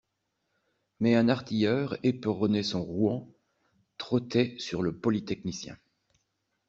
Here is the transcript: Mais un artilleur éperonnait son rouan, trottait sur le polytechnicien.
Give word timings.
Mais 0.99 1.13
un 1.13 1.29
artilleur 1.29 1.95
éperonnait 2.01 2.63
son 2.63 2.81
rouan, 2.83 3.29
trottait 3.99 4.55
sur 4.57 4.81
le 4.81 4.97
polytechnicien. 4.97 5.77